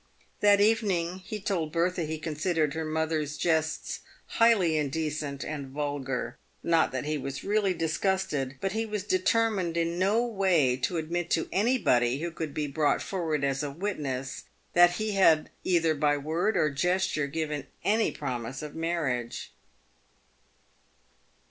[0.39, 3.99] That evening he told Bertha he considered her mother's jests"
[4.39, 9.99] highly indecent and vulgar." Not that he was really disgusted, but he was determined in
[9.99, 14.45] no way to admit to any body, who could be brought forward as a witness,
[14.73, 19.51] that he had either by word or gesture given any promise of marriage.